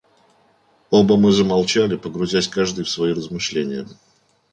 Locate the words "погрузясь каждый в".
1.95-2.89